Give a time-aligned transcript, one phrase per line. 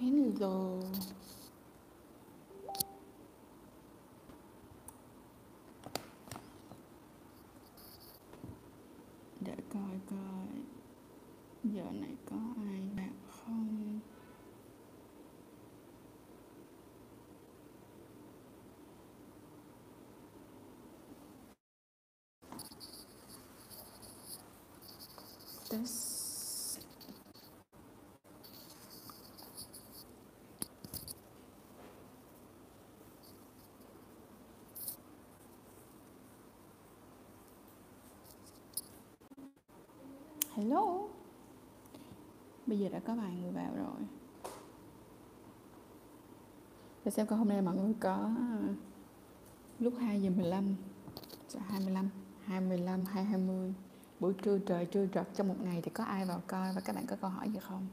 [0.00, 0.80] Hello.
[9.40, 10.48] Để coi coi
[11.64, 14.00] giờ này có ai bạn không?
[25.70, 26.15] Test.
[40.56, 41.08] Hello.
[42.66, 44.08] Bây giờ đã có vài người vào rồi.
[47.04, 48.74] Để xem coi hôm nay mọi người có ờ,
[49.78, 50.76] lúc 2 giờ 15
[51.48, 52.10] dạ 25
[52.44, 53.74] 25 20
[54.20, 56.96] buổi trưa trời trưa trật trong một ngày thì có ai vào coi và các
[56.96, 57.86] bạn có câu hỏi gì không?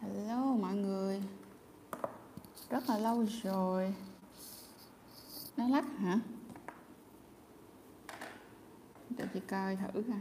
[0.00, 1.22] Hello mọi người.
[2.70, 3.94] Rất là lâu rồi.
[5.56, 6.20] Nó lắc hả?
[9.10, 10.20] Để chị coi thử ha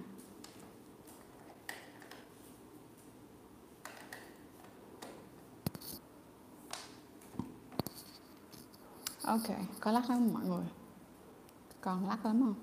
[9.29, 10.65] ok có lắc lắm không mọi người?
[11.81, 12.55] Còn lắc lắm không?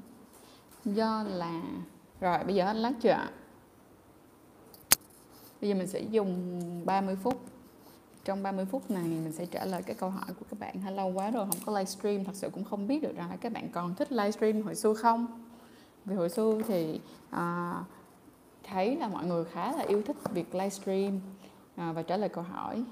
[0.95, 1.63] Do là
[2.21, 3.31] rồi bây giờ hết lắc chưa ạ?
[5.61, 7.45] Bây giờ mình sẽ dùng 30 phút.
[8.25, 10.81] Trong 30 phút này mình sẽ trả lời cái câu hỏi của các bạn.
[10.81, 13.37] Hay lâu quá rồi không có livestream thật sự cũng không biết được rằng là
[13.37, 15.45] các bạn còn thích livestream hồi xưa không?
[16.05, 17.01] Vì hồi xưa thì
[17.31, 17.75] à,
[18.63, 21.21] thấy là mọi người khá là yêu thích việc livestream
[21.77, 22.85] à, và trả lời câu hỏi.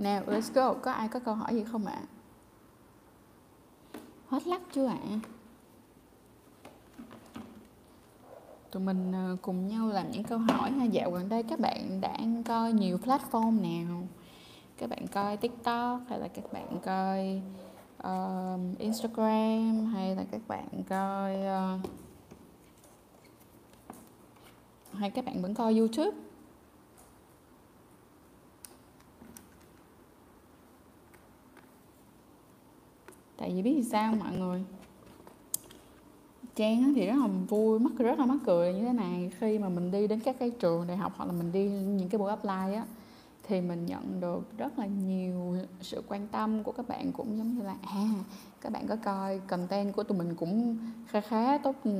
[0.00, 0.74] Nào, let's go.
[0.74, 2.02] Có ai có câu hỏi gì không ạ?
[4.28, 4.98] Hết lắc chưa ạ?
[8.70, 10.84] Tụi mình ờ, cùng nhau làm những câu hỏi ha.
[10.84, 12.16] Dạo gần đây các bạn đã
[12.46, 14.02] coi nhiều platform nào?
[14.78, 17.42] Các bạn coi TikTok hay là các bạn coi
[18.08, 21.80] uh, Instagram hay là các bạn coi uh,
[24.92, 26.29] hay các bạn vẫn coi YouTube?
[33.40, 34.64] Tại vì biết thì sao mọi người?
[36.54, 39.30] Trang thì rất là vui, mắc rất là mắc cười như thế này.
[39.38, 42.08] Khi mà mình đi đến các cái trường đại học hoặc là mình đi những
[42.08, 42.84] cái buổi apply á
[43.50, 47.54] thì mình nhận được rất là nhiều sự quan tâm của các bạn cũng giống
[47.54, 48.08] như là à
[48.60, 50.76] các bạn có coi content của tụi mình cũng
[51.06, 51.90] khá khá tốt ừ,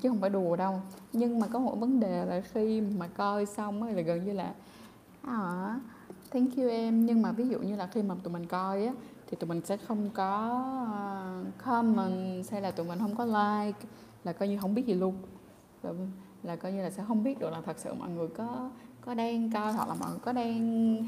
[0.00, 0.80] chứ không phải đùa đâu.
[1.12, 4.32] Nhưng mà có một vấn đề là khi mà coi xong ấy là gần như
[4.32, 4.54] là
[5.22, 5.80] à,
[6.30, 7.06] thank you em.
[7.06, 8.92] Nhưng mà ví dụ như là khi mà tụi mình coi á
[9.30, 13.78] thì tụi mình sẽ không có ờ, comment hay là tụi mình không có like
[14.24, 15.14] là coi như không biết gì luôn.
[15.82, 15.92] Là,
[16.42, 18.70] là coi như là sẽ không biết được là thật sự mọi người có
[19.00, 21.04] có đang coi hoặc là mọi người có đang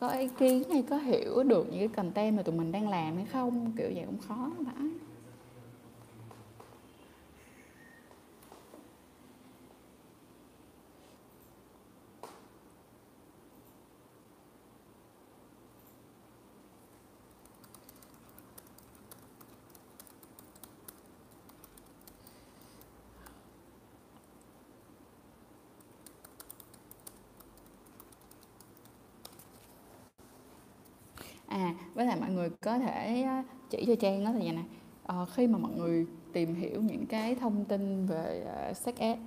[0.00, 3.16] có ý kiến hay có hiểu được những cái content mà tụi mình đang làm
[3.16, 3.72] hay không.
[3.76, 4.88] Kiểu vậy cũng khó phải
[31.48, 33.26] à với lại mọi người có thể
[33.70, 34.64] chỉ cho trang đó là vậy này
[35.06, 38.94] à, ờ, khi mà mọi người tìm hiểu những cái thông tin về uh, sex
[38.96, 39.18] ed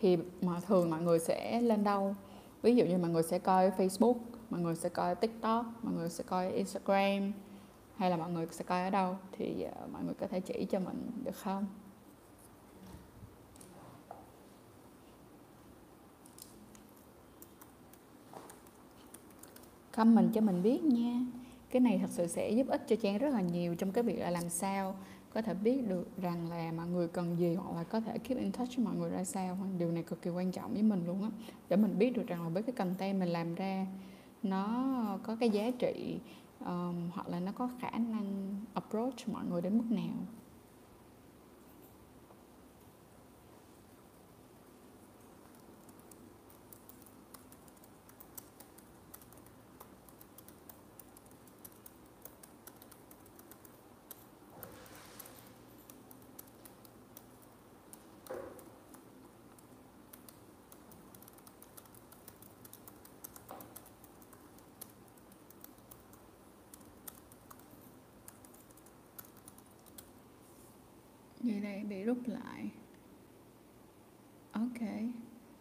[0.00, 2.14] thì mà thường mọi người sẽ lên đâu?
[2.62, 4.16] Ví dụ như mọi người sẽ coi Facebook
[4.50, 7.32] mọi người sẽ coi TikTok mọi người sẽ coi Instagram
[7.96, 9.16] hay là mọi người sẽ coi ở đâu?
[9.32, 11.66] Thì uh, mọi người có thể chỉ cho mình được không?
[19.96, 21.20] Comment cho mình biết nha
[21.70, 24.18] cái này thật sự sẽ giúp ích cho trang rất là nhiều trong cái việc
[24.18, 24.94] là làm sao
[25.34, 28.38] có thể biết được rằng là mọi người cần gì hoặc là có thể keep
[28.38, 29.58] in touch với mọi người ra sao.
[29.78, 31.30] Điều này cực kỳ quan trọng với mình luôn á
[31.68, 33.86] để mình biết được rằng là với cái content mình làm ra
[34.42, 36.18] nó có cái giá trị
[36.60, 40.14] um, hoặc là nó có khả năng approach mọi người đến mức nào.
[71.48, 72.70] Vậy đây bị rút lại.
[74.52, 74.80] Ok.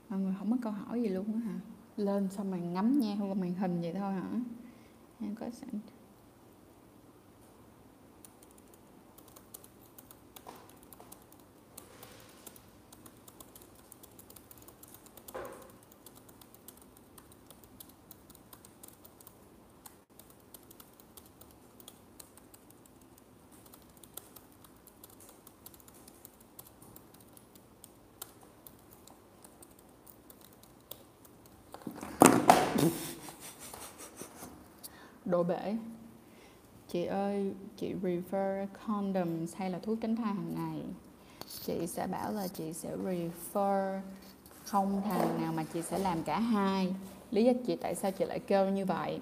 [0.10, 1.60] Mọi người không có câu hỏi gì luôn á hả?
[1.98, 4.30] Lên xong rồi ngắm nha qua màn hình vậy thôi hả?
[5.19, 5.69] Em có sẵn
[35.25, 35.75] đổ bể.
[36.88, 40.81] Chị ơi, chị refer condoms hay là thuốc tránh thai hàng ngày.
[41.66, 44.00] Chị sẽ bảo là chị sẽ refer
[44.63, 46.95] không thằng nào mà chị sẽ làm cả hai.
[47.31, 49.19] Lý do chị tại sao chị lại kêu như vậy?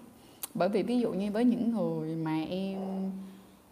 [0.54, 3.12] Bởi vì ví dụ như với những người mà em,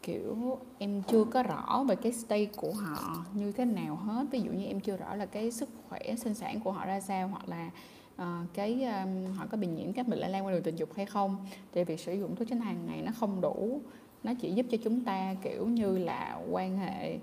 [0.02, 4.26] kiểu, em chưa có rõ về cái state của họ như thế nào hết.
[4.32, 7.00] Ví dụ như em chưa rõ là cái sức khỏe, sinh sản của họ ra
[7.00, 7.70] sao, hoặc là
[8.22, 10.90] uh, cái um, họ có bị nhiễm các bệnh lây lan qua đường tình dục
[10.96, 11.38] hay không?
[11.72, 13.82] Thì việc sử dụng thuốc tránh thai hàng ngày nó không đủ
[14.24, 17.20] nó chỉ giúp cho chúng ta kiểu như là quan hệ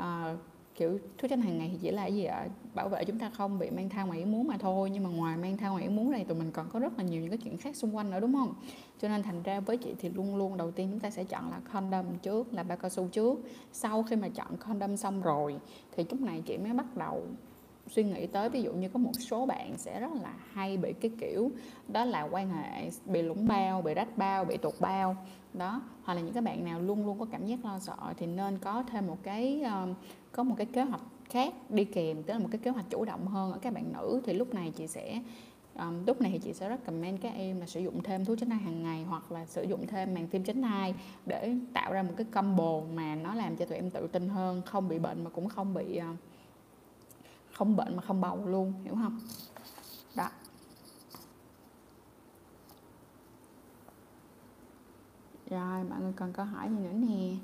[0.00, 0.38] uh,
[0.74, 2.48] kiểu thuốc tránh hàng ngày thì chỉ là gì ạ?
[2.74, 5.10] Bảo vệ chúng ta không bị mang thai ngoài ý muốn mà thôi nhưng mà
[5.10, 7.30] ngoài mang thai ngoài ý muốn này tụi mình còn có rất là nhiều những
[7.30, 8.54] cái chuyện khác xung quanh nữa đúng không?
[9.00, 11.50] Cho nên thành ra với chị thì luôn luôn đầu tiên chúng ta sẽ chọn
[11.50, 13.40] là condom trước là bao cao su trước.
[13.72, 15.56] Sau khi mà chọn condom xong rồi
[15.96, 17.22] thì lúc này chị mới bắt đầu
[17.90, 20.92] suy nghĩ tới ví dụ như có một số bạn sẽ rất là hay bị
[20.92, 21.50] cái kiểu
[21.88, 25.16] đó là quan hệ bị lũng bao bị rách bao bị tuột bao.
[25.54, 28.26] Đó hoặc là những cái bạn nào luôn luôn có cảm giác lo sợ thì
[28.26, 29.88] nên có thêm một cái ờ,
[30.32, 33.04] có một cái kế hoạch khác đi kèm tức là một cái kế hoạch chủ
[33.04, 34.20] động hơn ở các bạn nữ.
[34.24, 35.20] Thì lúc này chị sẽ
[35.78, 38.38] um, lúc này thì chị sẽ rất recommend các em là sử dụng thêm thuốc
[38.38, 40.94] tránh thai hàng ngày hoặc là sử dụng thêm màng phim tránh thai
[41.26, 44.62] để tạo ra một cái combo mà nó làm cho tụi em tự tin hơn
[44.66, 46.16] không bị bệnh mà cũng không bị uh,
[47.62, 49.18] không bệnh mà không bầu luôn, hiểu không?
[50.16, 50.28] Đó.
[55.50, 57.36] Rồi, mọi người cần câu hỏi gì nữa nè?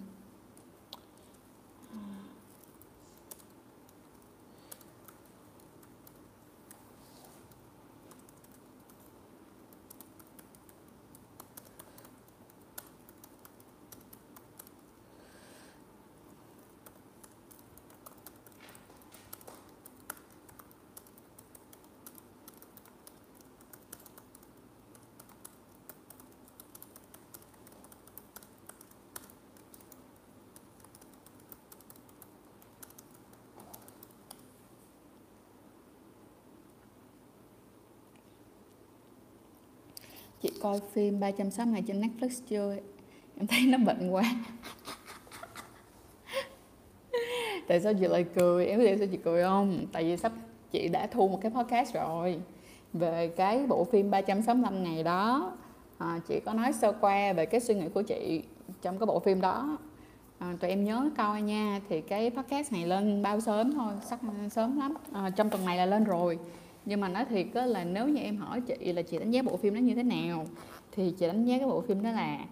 [40.41, 42.77] Chị coi phim 360 ngày trên Netflix chưa?
[43.37, 44.23] Em thấy nó bệnh quá.
[47.69, 48.67] Tại sao chị lại cười?
[48.67, 49.87] Em biết sao chị cười không?
[49.93, 50.33] Tại vì sắp
[50.71, 52.41] chị đã thu một cái podcast rồi
[52.93, 55.53] về cái bộ phim 365 ngày đó.
[55.99, 58.43] À, chị có nói sơ qua về cái suy nghĩ của chị
[58.83, 59.79] trong cái bộ phim đó.
[60.39, 61.81] À, tụi em nhớ coi nha.
[61.89, 64.19] Thì cái podcast này lên bao sớm thôi sắp
[64.51, 64.95] sớm lắm.
[65.13, 66.39] À, trong tuần này là lên rồi
[66.89, 69.43] nhưng mà nói thiệt á là nếu như em hỏi chị là chị đánh giá
[69.43, 70.47] bộ phim đó như thế nào
[70.93, 72.45] thì chị đánh giá cái bộ phim đó là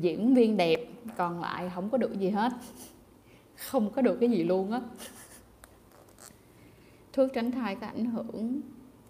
[0.00, 0.76] diễn viên đẹp
[1.16, 2.52] còn lại không có được gì hết.
[3.56, 4.80] Không có được cái gì luôn á.
[7.12, 8.60] Thuốc tránh thai có ảnh hưởng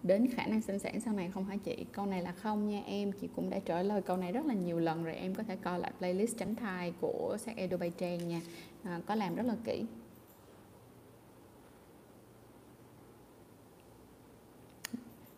[0.02, 1.87] đến khả năng sinh sản sau này không hả chị?
[1.92, 4.54] Câu này là không nha em chị cũng đã trả lời câu này rất là
[4.54, 7.92] nhiều lần rồi em có thể coi lại playlist tránh thai của sắc Edo Bay
[7.99, 8.40] Trang nha.
[8.83, 9.85] À, có làm rất là kỹ.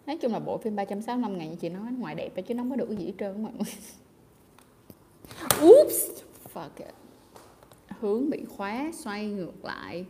[0.07, 2.71] Nói chung là bộ phim 365 ngày như chị nói ngoài đẹp chứ nó không
[2.71, 3.73] có được gì hết trơn mọi người.
[5.71, 6.23] Oops!
[6.55, 6.95] Fuck it.
[8.01, 10.07] Hướng bị khóa xoay ngược lại.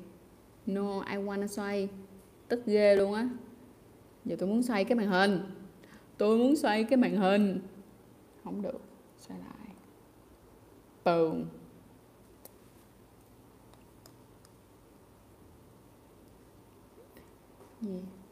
[0.67, 1.89] No I wanna xoay.
[2.49, 3.29] Tức ghê luôn á.
[4.25, 5.41] Giờ tôi muốn xoay cái màn hình.
[6.19, 7.61] Tôi muốn xoay cái màn hình.
[8.45, 8.81] Không được.
[9.19, 9.75] Xoay lại.
[11.05, 11.45] Boom.
[17.83, 18.26] Yeah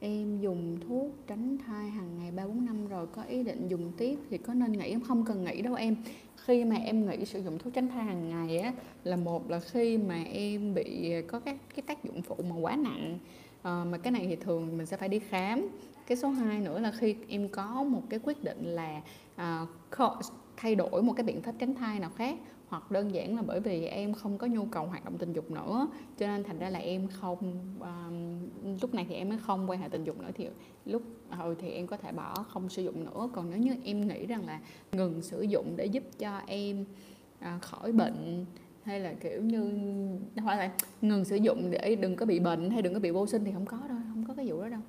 [0.00, 3.92] em dùng thuốc tránh thai hàng ngày 3 4 năm rồi có ý định dùng
[3.96, 5.96] tiếp thì có nên nghỉ em không cần nghỉ đâu em.
[6.36, 8.72] Khi mà em nghỉ sử dụng thuốc tránh thai hàng ngày á
[9.04, 12.56] là một là khi mà em bị à, có các cái tác dụng phụ mà
[12.60, 13.18] quá nặng
[13.62, 15.68] à, mà cái này thì thường mình sẽ phải đi khám.
[16.06, 19.00] Cái số 2 nữa là khi em có một cái quyết định là
[19.36, 19.66] à,
[20.56, 22.38] thay đổi một cái biện pháp tránh thai nào khác
[22.70, 25.50] hoặc đơn giản là bởi vì em không có nhu cầu hoạt động tình dục
[25.50, 27.38] nữa cho nên thành ra là em không
[27.80, 28.48] um,
[28.80, 30.48] lúc này thì em mới không quan hệ tình dục nữa thì
[30.86, 31.02] lúc
[31.40, 33.30] ừ, thì em có thể bỏ không sử dụng nữa.
[33.32, 34.60] Còn nếu như em nghĩ rằng là
[34.92, 36.84] ngừng sử dụng để giúp cho em
[37.38, 38.44] uh, khỏi bệnh
[38.82, 39.72] hay là kiểu như
[40.36, 40.72] hoặc là
[41.02, 43.52] ngừng sử dụng để đừng có bị bệnh hay đừng có bị vô sinh thì
[43.52, 44.80] không có đâu không có cái vụ đó đâu.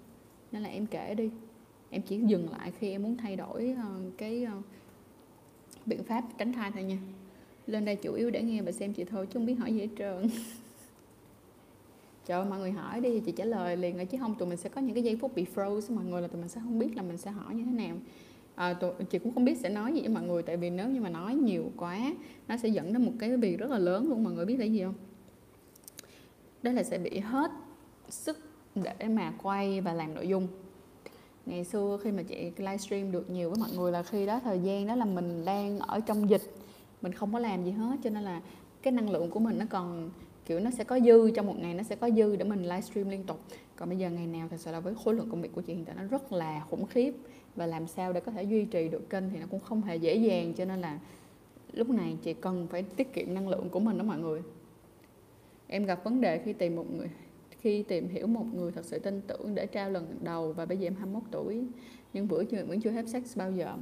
[0.51, 1.29] Nên là em kể đi.
[1.89, 4.65] Em chỉ dừng lại khi em muốn thay đổi uh, cái uh,
[5.85, 6.97] biện pháp tránh thai thôi nha
[7.72, 9.80] lên đây chủ yếu để nghe và xem chị thôi chứ không biết hỏi gì
[9.80, 10.30] hết trơn.
[12.25, 14.58] Trời ơi, mọi người hỏi đi chị trả lời liền rồi chứ không tụi mình
[14.58, 16.80] sẽ có những cái giây phút bị froze mọi người là tụi mình sẽ không
[16.80, 17.98] biết là mình sẽ hỏi như thế nào.
[18.56, 20.90] À, tụi, chị cũng không biết sẽ nói gì với mọi người tại vì nếu
[20.90, 22.13] như mà nói nhiều quá
[22.48, 24.66] nó sẽ dẫn đến một cái việc rất là lớn luôn mọi người biết là
[24.66, 24.94] gì không?
[26.63, 27.51] Đó là sẽ bị hết
[28.10, 28.38] sức
[28.75, 30.48] để mà quay và làm nội dung.
[31.46, 34.60] Ngày xưa khi mà chị livestream được nhiều với mọi người là khi đó thời
[34.60, 36.42] gian đó là mình đang ở trong dịch
[37.01, 38.41] mình không có làm gì hết, cho nên là
[38.81, 40.10] cái năng lượng của mình nó còn,
[40.46, 43.10] kiểu, nó sẽ có dư, trong một ngày nó sẽ có dư để mình livestream
[43.10, 43.39] liên tục.
[43.75, 45.74] Còn bây giờ ngày nào thật sự là với khối lượng công việc của chị
[45.74, 47.13] hiện tại nó rất là khủng khiếp,
[47.55, 49.96] và làm sao để có thể duy trì được kênh thì nó cũng không hề
[49.96, 51.00] dễ dàng, cho nên là
[51.74, 54.41] lúc này chị cần phải tiết kiệm năng lượng của mình đó mọi người.
[55.67, 57.10] Em gặp vấn đề khi tìm một người,
[57.50, 60.77] khi tìm hiểu một người thật sự tin tưởng để trao lần đầu, và bây
[60.77, 61.63] giờ em 21 tuổi,
[62.13, 63.75] nhưng bữa chưa vẫn chưa hết sex bao giờ.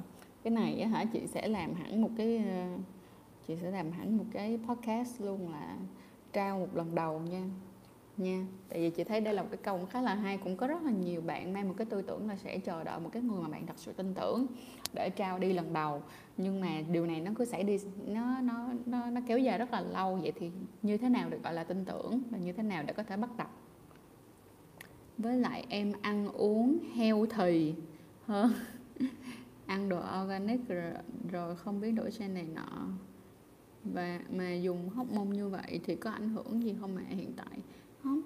[0.43, 2.67] Cái này hả, chị sẽ làm hẳn một cái ờ,
[3.49, 5.77] chị sẽ làm hẳn một cái podcast luôn là
[6.33, 7.43] trao một lần đầu nha.
[8.17, 8.45] Nha.
[8.69, 10.83] Tại vì chị thấy đây là một cái câu khá là hay cũng có rất
[10.83, 13.41] là nhiều bạn mang một cái tư tưởng là sẽ chờ đợi một cái người
[13.41, 14.45] mà bạn thật sự tin tưởng
[14.93, 16.01] để trao đi lần đầu.
[16.37, 19.71] Nhưng mà điều này nó cứ xảy đi nó nó nó nó kéo dài rất
[19.71, 20.15] là lâu.
[20.15, 20.51] Vậy thì
[20.81, 23.17] như thế nào được gọi là tin tưởng và như thế nào để có thể
[23.17, 23.47] bắt đầu
[25.17, 27.75] với lại em ăn uống heo thì
[28.25, 28.51] hơn
[29.65, 30.91] ăn đồ organic rồi,
[31.31, 32.87] rồi không biết đổi gen này nọ
[33.83, 37.33] và mà dùng hóc môn như vậy thì có ảnh hưởng gì không mẹ hiện
[37.35, 37.59] tại?
[38.03, 38.21] Không.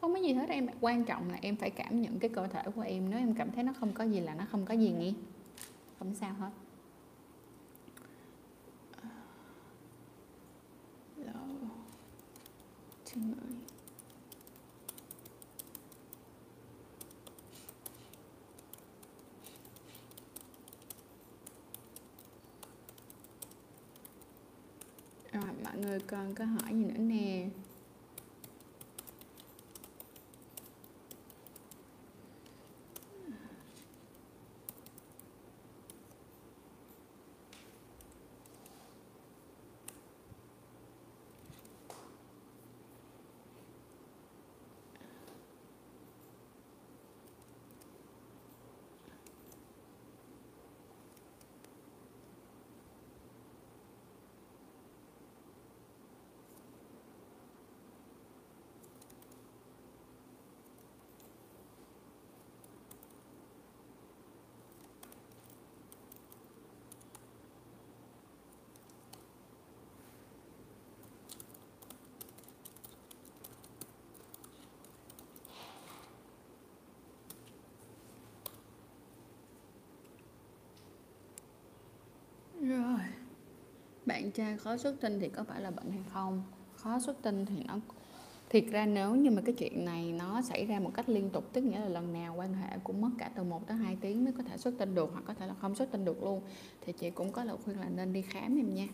[0.00, 2.62] Không có gì hết em quan trọng là em phải cảm nhận cái cơ thể
[2.74, 3.10] của em.
[3.10, 5.12] Nếu em cảm thấy nó không có gì là nó không có gì nghe.
[5.98, 6.50] Không sao hết.
[11.16, 11.34] Rồi
[25.76, 27.48] mọi người còn có hỏi gì nữa nè
[82.68, 83.00] Rồi.
[84.16, 86.42] Bạn trai khó xuất tinh thì có phải là bệnh hay không?
[86.74, 87.78] Khó xuất tinh thì nó,
[88.50, 91.52] thiệt ra nếu như mà cái chuyện này nó xảy ra một cách liên tục,
[91.52, 94.24] tức nghĩa là lần nào quan hệ cũng mất cả từ 1 tới 2 tiếng
[94.24, 96.40] mới có thể xuất tinh được hoặc có thể là không xuất tinh được luôn,
[96.80, 98.86] thì chị cũng có lời khuyên là nên đi khám em nha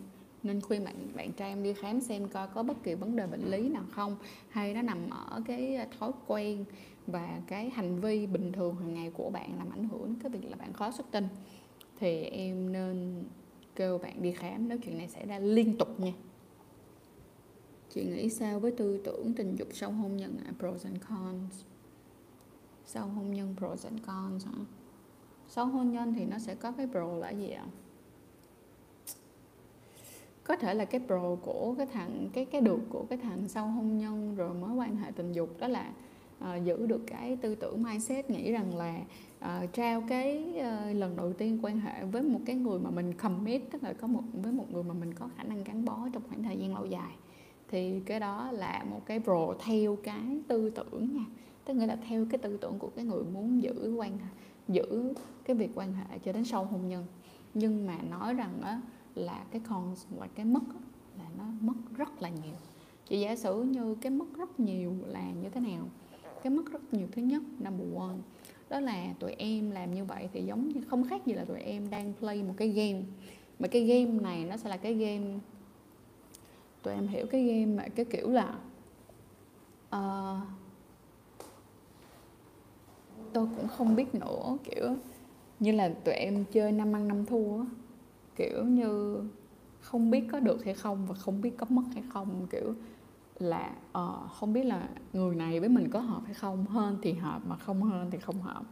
[0.43, 3.27] nên khuyên bạn bạn trai em đi khám xem coi có bất kỳ vấn đề
[3.27, 4.17] bệnh lý nào không,
[4.49, 6.65] hay nó nằm ở cái thói quen
[7.07, 10.51] và cái hành vi bình thường hàng ngày của bạn làm ảnh hưởng cái việc
[10.51, 11.29] là bạn khó xuất tinh
[12.01, 13.25] thì em nên
[13.77, 16.13] kêu bạn đi khám nếu chuyện này xảy ra liên tục nha.
[17.91, 21.65] Chị nghĩ sao với tư tưởng tình dục sau hôn nhân à, pros and cons.
[22.85, 24.53] Sau hôn nhân pros and cons hả?
[25.49, 27.67] Sau hôn nhân thì nó sẽ có cái pro là gì ạ?
[30.45, 33.67] Có thể là cái pro của cái thằng cái cái được của cái thằng sau
[33.67, 35.59] hôn nhân rồi mới quan hệ tình dục.
[35.59, 35.93] Đó là
[36.39, 39.01] uh, giữ được cái tư tưởng mindset nghĩ rằng là
[39.43, 43.13] uh, trao cái uh, lần đầu tiên quan hệ với một cái người mà mình
[43.13, 46.09] commit tức là có một với một người mà mình có khả năng gắn bó
[46.13, 47.13] trong khoảng thời gian lâu dài.
[47.69, 51.25] Thì cái đó là một cái pro theo cái tư tưởng nha.
[51.65, 54.31] Tức nghĩa là theo cái tư tưởng của cái người muốn giữ quan hệ
[54.69, 57.07] giữ cái việc quan hệ cho đến sau hôn nhân.
[57.55, 58.81] Nhưng mà nói rằng á
[59.15, 60.63] là cái con và cái mất
[61.19, 62.55] là nó mất rất là nhiều.
[63.07, 65.89] Chị giả sử như cái mất rất nhiều là như thế nào?
[66.43, 68.17] Cái mất rất nhiều thứ nhất number one
[68.73, 71.61] đó là tụi em làm như vậy thì giống như không khác gì là tụi
[71.61, 73.03] em đang play một cái game.
[73.59, 75.39] Mà cái game này nó sẽ là cái game
[76.83, 78.55] tụi em hiểu cái game mà cái kiểu là
[79.97, 80.47] uh,
[83.33, 84.97] tôi cũng không biết nữa kiểu
[85.61, 87.65] như là tụi em chơi năm ăn năm thua
[88.37, 89.23] kiểu như
[89.81, 92.75] không biết có được hay không và không biết có mất hay không kiểu
[93.39, 97.13] là uh, không biết là người này với mình có hợp hay không hơn thì
[97.13, 98.63] hợp mà không hơn thì không hợp.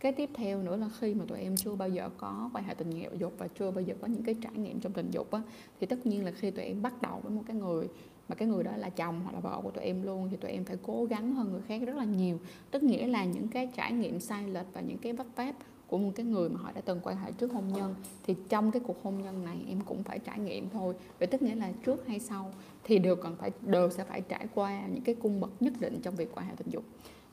[0.00, 2.74] Cái tiếp theo nữa là khi mà tụi em chưa bao giờ có quan hệ
[2.74, 5.42] tình dục và chưa bao giờ có những cái trải nghiệm trong tình dục á
[5.80, 7.88] thì tất nhiên là khi tụi em bắt đầu với một cái người
[8.28, 10.50] mà cái người đó là chồng hoặc là vợ của tụi em luôn thì tụi
[10.50, 12.38] em phải cố gắng hơn người khác rất là nhiều.
[12.70, 15.54] Tức nghĩa là những cái trải nghiệm sai lệch và những cái vấp váp
[15.86, 17.94] của một cái người mà họ đã từng quan hệ trước hôn nhân.
[18.26, 20.94] Thì trong cái cuộc hôn nhân này em cũng phải trải nghiệm thôi.
[21.18, 22.52] Vậy tức nghĩa là trước hay sau
[22.84, 26.00] thì đều cần phải, đều sẽ phải trải qua những cái cung bậc nhất định
[26.02, 26.84] trong việc quan hệ tình dục.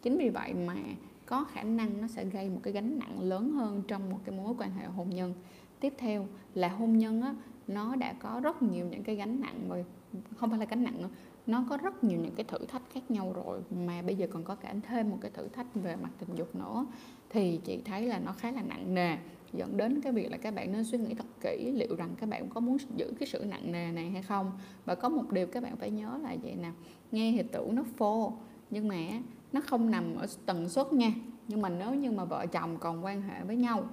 [0.01, 0.75] Chính vì vậy mà
[1.25, 4.37] có khả năng nó sẽ gây một cái gánh nặng lớn hơn trong một cái
[4.37, 5.33] mối quan hệ hôn nhân.
[5.79, 7.35] Tiếp theo là hôn nhân á,
[7.67, 9.85] nó đã có rất nhiều những cái gánh nặng rồi
[10.35, 11.09] không phải là gánh nặng nữa,
[11.47, 14.43] nó có rất nhiều những cái thử thách khác nhau rồi mà bây giờ còn
[14.43, 16.85] có cả thêm một cái thử thách về mặt tình dục nữa
[17.33, 19.17] thì chị thấy là nó khá là nặng nề,
[19.53, 22.29] dẫn đến cái việc là các bạn nên suy nghĩ thật kỹ liệu rằng các
[22.29, 24.51] bạn có muốn giữ cái sự nặng nề này hay không.
[24.85, 26.71] Và có một điều các bạn phải nhớ là vậy nè,
[27.11, 28.33] nghe thì tưởng nó phô,
[28.69, 28.95] nhưng mà
[29.53, 31.11] nó không nằm ở tần suất nha.
[31.47, 33.83] Nhưng mà nếu như mà vợ chồng còn quan hệ với nhau,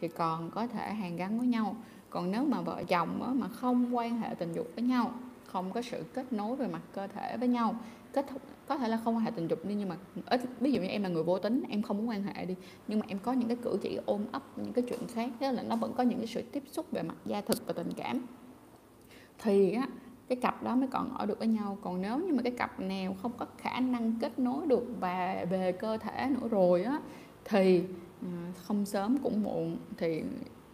[0.00, 1.76] thì còn có thể hàn gắn với nhau.
[2.10, 5.12] Còn nếu mà vợ chồng mà không quan hệ tình dục với nhau,
[5.46, 7.74] không có sự kết nối về mặt cơ thể với nhau,
[8.12, 9.96] kết thúc có thể là không quan hệ tình dục đi, nhưng mà
[10.26, 12.54] ít, ví dụ như em là người vô tính, em không muốn quan hệ đi.
[12.88, 15.50] Nhưng mà em có những cái cử chỉ ôm ấp, những cái chuyện khác đó
[15.50, 17.90] là nó vẫn có những cái sự tiếp xúc về mặt gia thực và tình
[17.96, 18.20] cảm.
[19.38, 19.88] Thì á,
[20.28, 21.78] cái cặp đó mới còn ở được với nhau.
[21.82, 25.46] Còn nếu như mà cái cặp nào không có khả năng kết nối được và
[25.50, 27.00] về cơ thể nữa rồi á,
[27.44, 27.82] thì
[28.22, 28.28] ờ,
[28.62, 30.22] không sớm cũng muộn, thì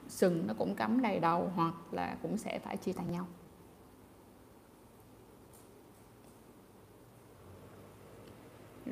[0.09, 3.27] sừng nó cũng cắm đầy đầu hoặc là cũng sẽ phải chia tay nhau.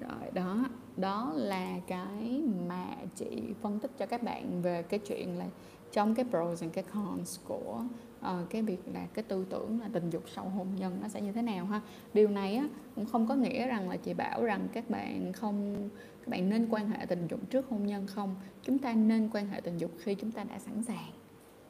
[0.08, 0.64] Rồi đó.
[0.96, 5.46] Đó là cái mà chị phân tích cho các bạn về cái chuyện là
[5.92, 7.82] trong cái pros and cái cons của
[8.20, 11.20] uh, cái việc là cái tư tưởng là tình dục sau hôn nhân nó sẽ
[11.20, 11.80] như thế nào ha.
[12.14, 15.88] Điều này á cũng không có nghĩa rằng là chị bảo rằng các bạn không
[16.20, 18.34] các bạn nên quan hệ tình dục trước hôn nhân không.
[18.62, 21.23] Chúng ta nên quan hệ tình dục khi chúng ta đã sẵn sàng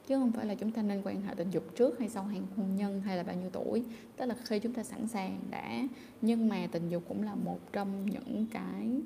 [0.07, 2.45] chứ không phải là chúng ta nên quan hệ tình dục trước hay sau hàng
[2.57, 3.83] hôn nhân hay là bao nhiêu tuổi.
[4.17, 5.87] Tức là khi chúng ta sẵn sàng đã.
[6.21, 9.01] Nhưng mà tình dục cũng là một trong những cái,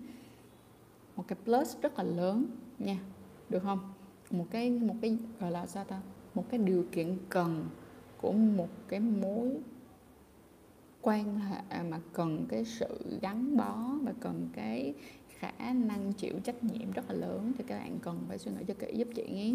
[1.15, 2.45] một cái plus rất là lớn
[2.79, 2.97] nha.
[3.49, 3.79] Được không?
[4.31, 6.01] Một cái một cái gọi là sao ta?
[6.35, 7.65] Một cái điều kiện cần
[8.21, 9.57] của một cái mối
[11.01, 14.93] quan hệ mà cần cái sự gắn bó và cần cái
[15.39, 18.63] khả năng chịu trách nhiệm rất là lớn thì các bạn cần phải suy nghĩ
[18.67, 19.53] cho kỹ, giúp chị nhé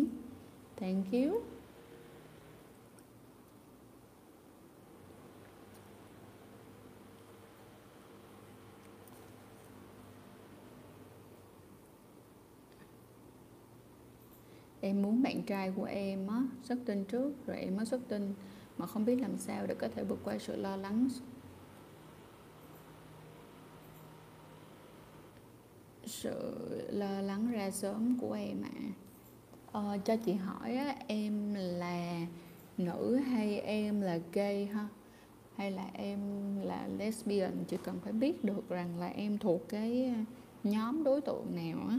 [0.84, 1.42] thank you.
[14.80, 18.34] Em muốn bạn trai của em á, xuất tinh trước, rồi em mới xuất tinh.
[18.78, 21.08] Mà không biết làm sao để có thể vượt qua sự lo lắng.
[26.06, 26.34] Sự
[26.90, 28.70] lo lắng ra sớm của em ạ.
[28.74, 29.03] à
[29.74, 32.26] ờ, cho chị hỏi á, em là
[32.78, 34.88] nữ hay em là gay ha?
[35.56, 36.20] Hay là em
[36.62, 37.64] là lesbian?
[37.68, 40.14] Chỉ cần phải biết được rằng là em thuộc cái
[40.64, 41.98] nhóm đối tượng nào á.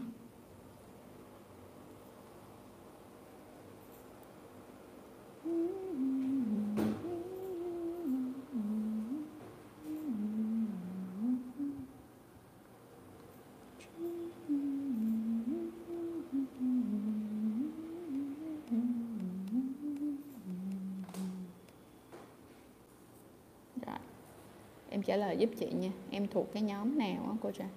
[24.95, 25.91] Em trả lời giúp chị nha.
[26.10, 27.69] Em thuộc cái nhóm nào á cô trang?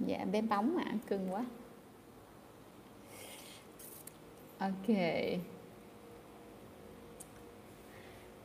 [0.00, 1.44] Dạ bé bóng ạ à, cưng quá.
[4.58, 4.96] Ok.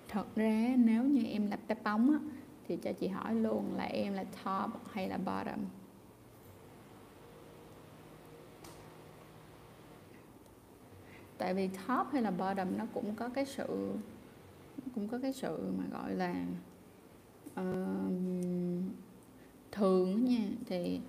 [0.07, 2.19] Thật ra nếu như em là bé bóng á
[2.67, 5.65] thì cho chị hỏi luôn là em là top hay là bottom?
[11.37, 13.93] Tại vì top hay là bottom nó cũng có cái sự
[14.95, 16.35] cũng có cái sự mà gọi là
[17.59, 18.13] uh,
[19.71, 20.99] thường nha thì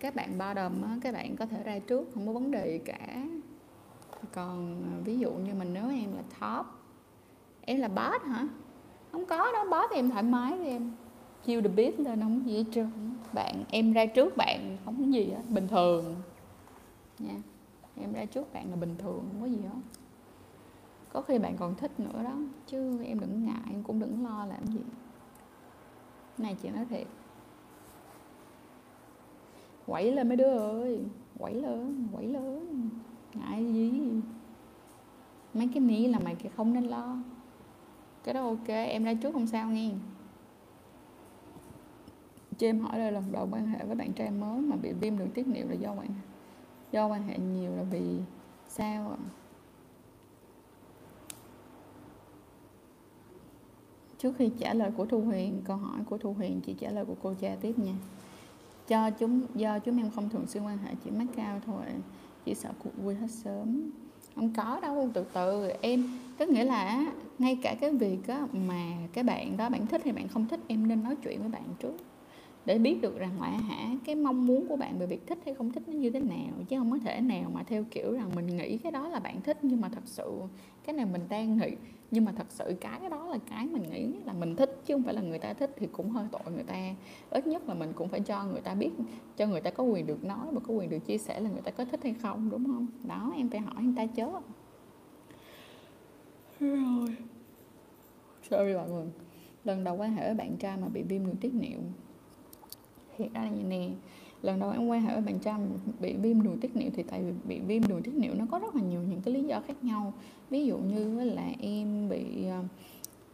[0.00, 2.78] các bạn bottom á, các bạn có thể ra trước không có vấn đề gì
[2.78, 3.26] cả.
[4.32, 6.66] Còn à, ví dụ như mình nếu em là top
[7.62, 8.48] em là boss hả?
[9.12, 10.92] Không có đó boss thì em thoải mái với em.
[11.44, 12.90] Chiêu the beat lên không gì hết trơn.
[13.32, 16.14] Bạn em ra trước bạn không có gì hết bình thường.
[17.18, 17.34] Nha
[18.00, 19.80] em ra trước bạn là bình thường không có gì hết.
[21.12, 22.34] Có khi bạn còn thích nữa đó
[22.66, 24.80] chứ em đừng ngại em cũng đừng lo làm gì
[26.42, 27.06] này chị nói thiệt.
[29.86, 31.00] Quẩy lên mấy đứa ơi,
[31.38, 32.90] quẩy lên quẩy lên.
[33.34, 33.92] Ngại gì?
[35.54, 37.16] Mấy cái này là mày không nên lo.
[38.24, 39.90] Cái đó ok, em ra trước không sao nghe.
[42.58, 45.18] Cho em hỏi là lần đầu quan hệ với bạn trai mới mà bị viêm
[45.18, 46.08] đường tiết niệu là do quan
[46.92, 48.18] do quan hệ nhiều là vì
[48.68, 49.20] sao ạ?
[54.22, 57.04] Trước khi trả lời của thu huyền câu hỏi của thu huyền chị trả lời
[57.04, 57.94] của cô cha tiếp nha.
[58.88, 61.84] Cho chúng do chúng em không thường xuyên quan hệ chỉ mắc cao thôi.
[62.44, 63.90] Chỉ sợ cuộc vui hết sớm.
[64.34, 65.70] Không có đâu từ từ.
[65.80, 70.04] Em có nghĩa là ngay cả cái việc á, mà cái bạn đó bạn thích
[70.04, 71.92] hay bạn không thích em nên nói chuyện với bạn trước
[72.64, 75.54] để biết được rằng là, hả, cái mong muốn của bạn về việc thích hay
[75.54, 78.30] không thích nó như thế nào, chứ không có thể nào mà theo kiểu rằng
[78.36, 80.40] mình nghĩ cái đó là bạn thích, nhưng mà thật sự
[80.84, 81.70] cái này mình đang nghĩ,
[82.10, 85.02] nhưng mà thật sự cái đó là cái mình nghĩ là mình thích, chứ không
[85.02, 86.94] phải là người ta thích thì cũng hơi tội người ta.
[87.30, 88.90] Ít nhất là mình cũng phải cho người ta biết,
[89.36, 91.62] cho người ta có quyền được nói và có quyền được chia sẻ là người
[91.62, 92.86] ta có thích hay không, đúng không?
[93.04, 94.30] Đó, em phải hỏi người ta chớ.
[96.60, 97.16] Rồi
[98.50, 99.06] sorry mọi người.
[99.64, 101.78] Lần đầu quan hệ với bạn trai mà bị viêm đường tiết niệu
[103.20, 103.88] hiện ra là như nè.
[104.42, 105.54] Lần đầu em quan hệ với bạn trai
[106.00, 108.58] bị viêm đường tiết niệu thì tại vì bị viêm đường tiết niệu nó có
[108.58, 110.12] rất là nhiều những cái lý do khác nhau.
[110.50, 112.62] Ví dụ như là em bị ờ,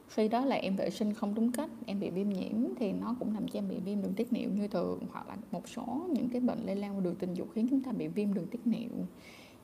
[0.08, 3.16] khi đó là em vệ sinh không đúng cách, em bị viêm nhiễm thì nó
[3.18, 6.06] cũng làm cho em bị viêm đường tiết niệu như thường, hoặc là một số
[6.12, 8.46] những cái bệnh lây lan qua đường tình dục khiến chúng ta bị viêm đường
[8.46, 8.90] tiết niệu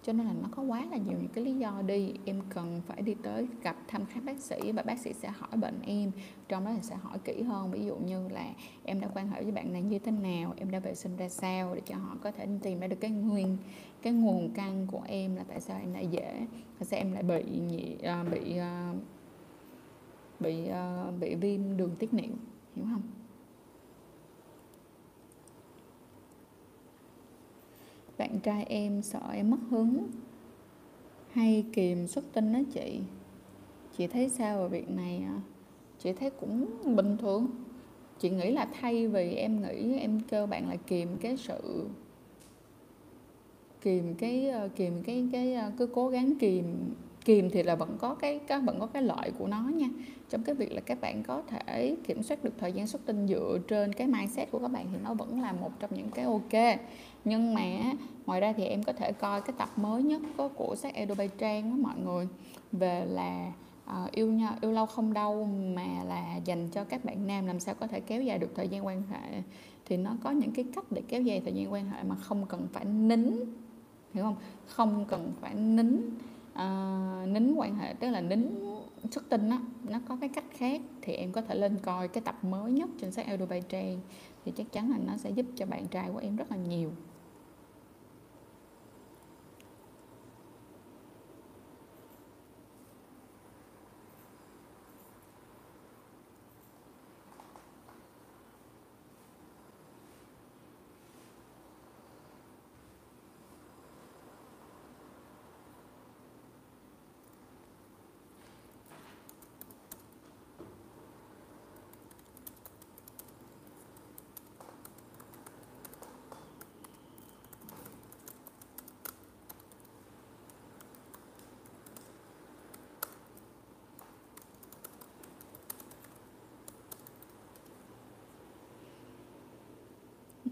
[0.02, 2.14] cho nên là nó có quá là nhiều những cái lý do đi.
[2.24, 5.56] Em cần phải đi tới gặp thăm khám bác sĩ và bác sĩ sẽ hỏi
[5.56, 6.10] bệnh em.
[6.48, 7.70] Trong đó là sẽ hỏi kỹ hơn.
[7.70, 8.52] Ví dụ như là
[8.84, 11.28] em đã quan hệ với bạn này như thế nào em đã vệ sinh ra
[11.28, 13.56] sao để cho họ có thể tìm ra được cái nguyên
[14.02, 16.46] cái nguồn căn của em là tại sao em lại dễ
[16.78, 18.96] tại sao em lại bị nhị, uh, bị uh,
[20.40, 22.34] bị uh, bị viêm đường tiết niệu.
[22.76, 23.02] Hiểu không?
[28.22, 30.06] Bạn trai em sợ em mất hứng.
[31.32, 33.00] Hay kìm xuất tinh đó chị.
[33.96, 35.40] Chị thấy sao về việc này à?
[35.98, 37.46] chị thấy cũng bình thường.
[38.18, 41.86] Chị nghĩ là thay vì em nghĩ em kêu bạn là kìm cái sự,
[43.80, 46.64] kìm cái ờ, kìm cái cái ờ, cứ cố gắng kìm
[47.24, 49.88] kìm thì là vẫn có cái, cái vẫn có cái lợi của nó nha.
[50.30, 53.26] Trong cái việc là các bạn có thể kiểm soát được thời gian xuất tinh
[53.28, 56.24] dựa trên cái mindset của các bạn thì nó vẫn là một trong những cái
[56.24, 56.80] ok.
[57.24, 57.62] Nhưng mà
[58.26, 61.14] ngoài ra thì em có thể coi cái tập mới nhất có của sách Edo
[61.14, 62.28] Bay Trang đó mọi người
[62.72, 63.52] về là
[64.04, 67.60] uh, yêu nhau yêu lâu không đâu mà là dành cho các bạn nam làm
[67.60, 69.42] sao có thể kéo dài được thời gian quan hệ.
[69.86, 72.46] Thì nó có những cái cách để kéo dài thời gian quan hệ mà không
[72.48, 73.30] cần phải nín
[74.14, 74.36] hiểu không?
[74.66, 76.00] Không cần phải nín
[76.54, 78.48] uh, nín quan hệ tức là nín
[79.10, 82.22] xuất tinh á nó có cái cách khác thì em có thể lên coi cái
[82.24, 84.00] tập mới nhất trên sách Eldo Bay Trang
[84.44, 86.90] thì chắc chắn là nó sẽ giúp cho bạn trai của em rất là nhiều.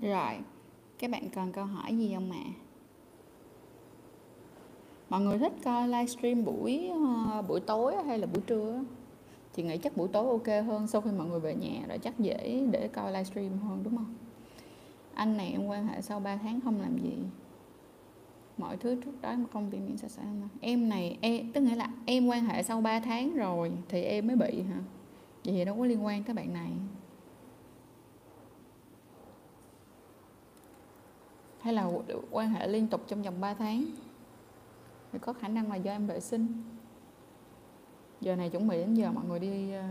[0.03, 0.33] Rồi,
[0.99, 2.45] các bạn còn câu hỏi gì không ạ?
[5.09, 8.85] Mọi người thích coi livestream buổi uh, buổi tối hay là buổi trưa?
[9.55, 12.19] Chị nghĩ chắc buổi tối ok hơn sau khi mọi người về nhà rồi chắc
[12.19, 14.15] dễ để coi livestream hơn đúng không?
[15.15, 17.17] Anh này em quan hệ sau 3 tháng không làm gì
[18.61, 20.49] mọi thứ trước đó mà công việc miễn sao mà.
[20.61, 24.27] em này em tức nghĩa là em quan hệ sau 3 tháng rồi thì em
[24.27, 24.81] mới bị hả
[25.45, 26.71] vậy thì đâu có liên quan tới bạn này
[31.61, 31.90] hay là
[32.31, 33.85] quan hệ liên tục trong vòng 3 tháng?
[35.12, 36.62] Thì có khả năng là do em vệ sinh.
[38.20, 39.85] Giờ này chuẩn bị đến giờ mọi người đi ờ,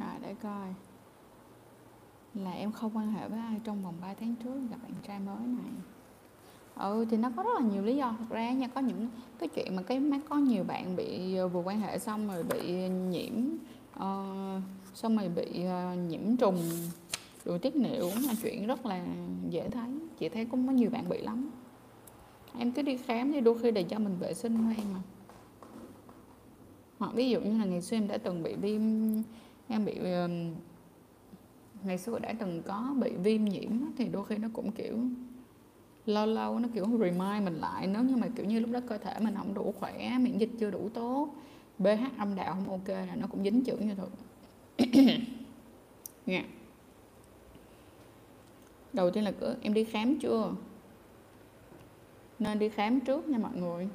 [0.00, 0.68] rồi để coi.
[2.34, 5.20] Là em không quan hệ với ai trong vòng 3 tháng trước gặp bạn trai
[5.20, 5.72] mới này.
[6.74, 8.16] Ừ thì nó có rất là nhiều lý do.
[8.18, 11.48] Thật ra nha có những cái chuyện mà cái mắt có nhiều bạn bị ờ,
[11.48, 13.32] vừa quan hệ xong rồi bị nhiễm
[13.96, 14.62] uh,
[14.94, 16.56] xong rồi bị uh, nhiễm trùng
[17.44, 19.06] đường tiết niệu là chuyện rất là
[19.50, 19.90] dễ thấy.
[20.18, 21.50] Chị thấy cũng có nhiều bạn bị lắm.
[22.58, 25.00] Em cứ đi khám thì đôi khi để cho mình vệ sinh thôi em mà
[26.98, 28.82] hoặc ví dụ như là ngày xưa em đã từng bị viêm
[29.68, 29.98] em bị
[31.84, 34.98] ngày xưa đã từng có bị viêm nhiễm thì đôi khi nó cũng, kiểu,
[36.06, 38.98] lâu lâu nó, kiểu, remind mình lại nếu như mà, kiểu, như lúc đó cơ
[38.98, 41.34] thể mình không đủ khỏe, miễn dịch chưa đủ tốt
[41.78, 44.10] pH âm đạo không ok là nó cũng dính chữ như thường
[46.26, 46.44] nha.
[48.92, 50.52] Đầu tiên là cứ em đi khám chưa?
[52.38, 53.88] Nên đi khám trước nha mọi người.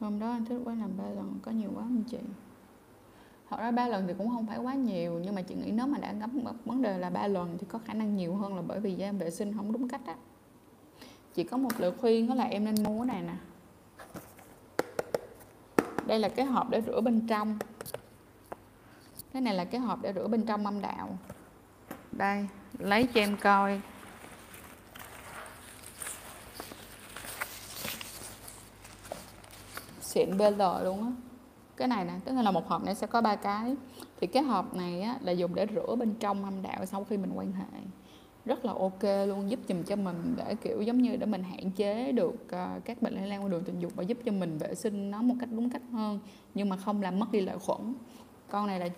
[0.00, 2.18] Hôm đó anh thức quá làm ba lần, có nhiều quá anh chị.
[3.50, 5.86] Thật ra ba lần thì cũng không phải quá nhiều, nhưng mà chị nghĩ nếu
[5.86, 6.30] mà đã gặp
[6.64, 9.12] vấn đề là ba lần thì có khả năng nhiều hơn là bởi vì da
[9.12, 10.14] vệ sinh không đúng cách á.
[11.34, 13.34] Chị có một lời khuyên đó là em nên mua cái này nè.
[16.06, 17.58] Đây là cái hộp để rửa bên trong.
[19.32, 21.18] Cái này là cái hộp để rửa bên trong âm đạo.
[22.12, 23.80] Đây, lấy cho em coi.
[30.10, 31.12] Xịn BL luôn á.
[31.76, 33.76] Cái này nè tức là một hộp này sẽ có ba cái.
[34.20, 37.16] Thì cái hộp này á, là dùng để rửa bên trong âm đạo sau khi
[37.16, 37.80] mình quan hệ.
[38.44, 41.70] Rất là ok luôn giúp chùm cho mình để kiểu giống như để mình hạn
[41.70, 44.58] chế được uh, các bệnh lây lan qua đường tình dục và giúp cho mình
[44.58, 46.18] vệ sinh nó một cách đúng cách hơn
[46.54, 47.94] nhưng mà không làm mất đi lợi khuẩn.
[48.50, 48.88] Con này là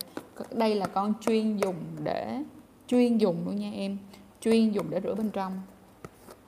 [0.52, 2.42] đây là con chuyên dùng để
[2.86, 3.98] chuyên dùng luôn nha em
[4.40, 5.60] chuyên dùng để rửa bên trong.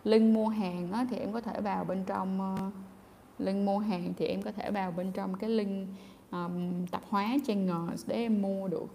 [0.05, 2.73] Link mua hàng á, thì em có thể vào bên trong uh,
[3.39, 5.89] link mua hàng thì em có thể vào bên trong cái link
[6.31, 8.87] um, tạp hóa trang ngờ để em mua được.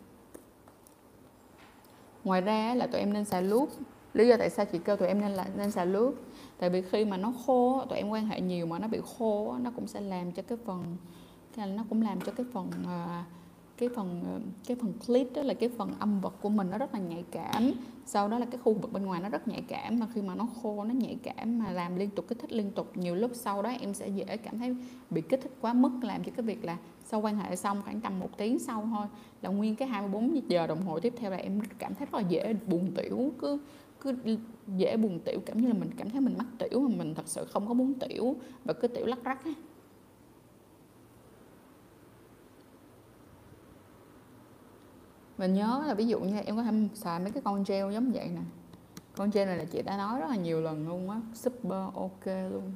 [2.23, 3.65] Ngoài ra là tụi em nên xài lướt
[4.13, 6.11] lý do tại sao chị kêu tụi em nên là nên xài lướt
[6.57, 9.55] tại vì khi mà nó khô tụi em quan hệ nhiều mà nó bị khô
[9.61, 10.97] nó cũng sẽ làm cho cái phần
[11.55, 13.25] cái là nó cũng làm cho cái phần uh,
[13.79, 16.77] cái phần ờ, cái phần clit đó là cái phần âm vật của mình nó
[16.77, 17.71] rất là nhạy cảm
[18.05, 20.35] sau đó là cái khu vực bên ngoài nó rất nhạy cảm mà khi mà
[20.35, 23.31] nó khô nó nhạy cảm mà làm liên tục, kích thích liên tục, nhiều lúc
[23.33, 24.75] sau đó em sẽ dễ cảm thấy
[25.09, 28.01] bị kích thích quá mức, làm cho cái việc là sau quan hệ xong khoảng
[28.01, 29.07] tầm một tiếng sau thôi
[29.41, 32.29] là nguyên cái 24 giờ đồng hồ tiếp theo là em cảm thấy rất là
[32.29, 33.59] dễ buồn tiểu, cứ
[34.01, 34.15] cứ
[34.77, 37.27] dễ buồn tiểu, cảm như là mình cảm thấy mình mắc tiểu mà mình thật
[37.27, 39.53] sự không có muốn tiểu và cứ tiểu lắc rắc ấy.
[45.39, 48.11] Mình nhớ là ví dụ như em có thể xài mấy cái con gel giống
[48.11, 48.41] vậy nè.
[49.15, 51.21] Con gel này là chị đã nói rất là nhiều lần luôn á.
[51.33, 52.71] Super ok luôn.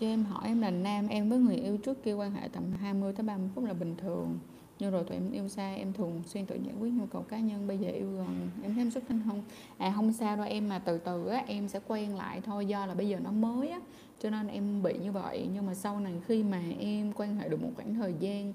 [0.00, 2.62] Cho em hỏi em là nam em với người yêu trước kia quan hệ tầm
[2.80, 4.38] 20 tới 30 phút là bình thường.
[4.78, 7.38] Nhưng rồi tụi em yêu xa, em thường xuyên tự giải quyết nhu cầu cá
[7.38, 9.42] nhân, bây giờ yêu gần, em thấy em xuất tinh không?
[9.78, 12.86] À không sao đâu em, mà từ từ á, em sẽ quen lại thôi, do
[12.86, 13.80] là bây giờ nó mới á.
[14.20, 17.48] Cho nên em bị như vậy, nhưng mà sau này khi mà em quan hệ
[17.48, 18.52] được một khoảng thời gian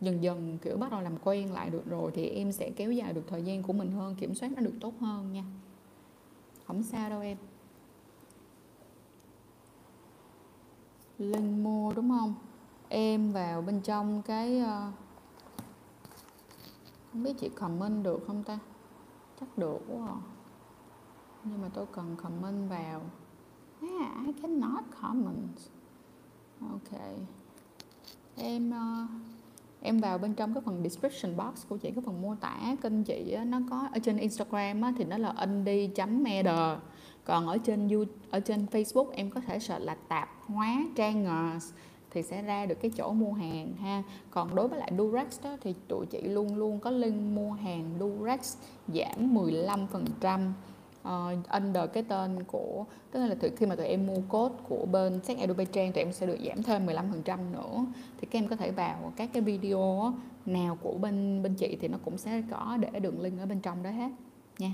[0.00, 3.12] dần dần kiểu bắt đầu làm quen lại được rồi thì em sẽ kéo dài
[3.12, 5.44] được thời gian của mình hơn kiểm soát nó được tốt hơn nha.
[6.66, 7.36] Không sao đâu em.
[11.18, 12.34] Linh mua đúng không?
[12.88, 14.92] Em vào bên trong cái ờ,
[17.12, 18.58] không biết chị comment được không ta?
[19.40, 20.16] Chắc được quá à.
[21.44, 23.02] nhưng mà tôi cần comment vào.
[23.82, 25.58] Yeah, I cannot comment.
[26.60, 27.00] Ok.
[28.36, 29.10] Em uh,
[29.84, 33.04] em vào bên trong cái phần description box của chị cái phần mô tả kênh
[33.04, 36.78] chị á, nó có ở trên Instagram á, thì nó là indie.meder
[37.24, 41.24] còn ở trên you, ở trên Facebook em có thể search là tạp hóa trang
[41.24, 41.50] ngờ
[42.10, 44.02] thì sẽ ra được cái chỗ mua hàng ha.
[44.30, 47.90] Còn đối với lại Durex đó thì tụi chị luôn luôn có link mua hàng
[48.00, 48.56] Durex
[48.88, 50.52] giảm 15%
[51.08, 55.20] uh, under cái tên của tức là khi mà tụi em mua code của bên
[55.22, 57.86] sách Adobe Trang tụi em sẽ được giảm thêm 15% nữa.
[58.20, 60.14] Thì các em có thể vào các cái video
[60.46, 63.60] nào của bên bên chị thì nó cũng sẽ có để đường link ở bên
[63.60, 64.10] trong đó hết
[64.58, 64.72] nha.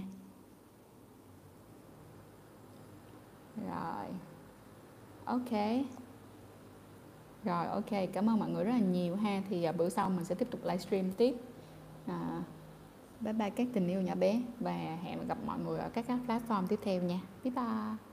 [3.57, 4.07] Rồi.
[5.25, 5.85] Ok.
[7.45, 9.43] Rồi ok cảm ơn mọi người rất là nhiều ha.
[9.49, 11.35] Thì uh, bữa sau mình sẽ tiếp tục livestream tiếp.
[12.07, 12.43] À,
[13.21, 16.19] bye bye các tình yêu nhỏ bé và hẹn gặp mọi người ở các, các
[16.27, 17.21] platform tiếp theo nha.
[17.45, 18.10] Bye bye.